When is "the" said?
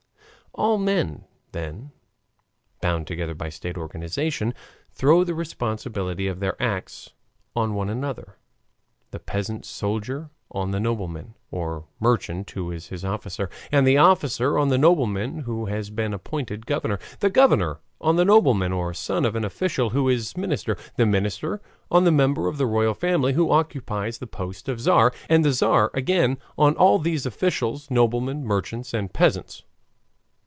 5.23-5.33, 9.11-9.19, 10.71-10.79, 13.87-13.95, 14.67-14.77, 17.21-17.29, 18.17-18.25, 20.97-21.05, 22.03-22.11, 22.57-22.67, 24.17-24.27, 25.45-25.51